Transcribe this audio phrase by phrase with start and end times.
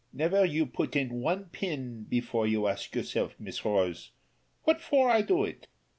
[0.11, 4.09] Never you put in one pin before you ask yourself, Miss Rose,
[4.63, 5.67] what for I do it?